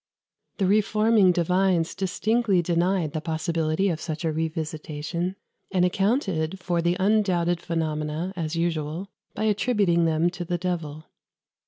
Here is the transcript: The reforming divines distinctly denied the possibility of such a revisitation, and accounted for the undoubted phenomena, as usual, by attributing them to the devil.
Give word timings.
The 0.57 0.65
reforming 0.65 1.31
divines 1.31 1.93
distinctly 1.93 2.63
denied 2.63 3.13
the 3.13 3.21
possibility 3.21 3.87
of 3.87 4.01
such 4.01 4.25
a 4.25 4.33
revisitation, 4.33 5.35
and 5.71 5.85
accounted 5.85 6.57
for 6.59 6.81
the 6.81 6.97
undoubted 6.99 7.61
phenomena, 7.61 8.33
as 8.35 8.55
usual, 8.55 9.09
by 9.35 9.43
attributing 9.43 10.05
them 10.05 10.31
to 10.31 10.43
the 10.43 10.57
devil. 10.57 11.05